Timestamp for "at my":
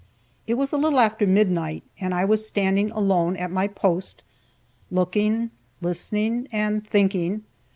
3.35-3.67